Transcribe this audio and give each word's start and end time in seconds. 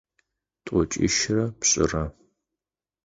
Тӏокӏищырэ 0.65 1.45
пшӏырэ. 1.59 2.03